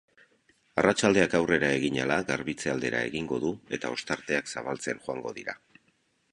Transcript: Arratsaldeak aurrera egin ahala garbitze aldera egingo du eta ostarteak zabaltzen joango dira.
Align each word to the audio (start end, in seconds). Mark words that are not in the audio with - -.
Arratsaldeak 0.83 1.35
aurrera 1.39 1.69
egin 1.81 1.99
ahala 1.99 2.17
garbitze 2.31 2.73
aldera 2.75 3.03
egingo 3.11 3.39
du 3.47 3.53
eta 3.79 3.95
ostarteak 3.99 4.53
zabaltzen 4.57 5.07
joango 5.07 5.39
dira. 5.41 5.59